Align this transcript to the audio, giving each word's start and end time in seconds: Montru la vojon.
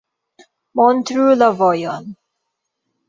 Montru 0.79 1.27
la 1.43 1.51
vojon. 1.63 2.09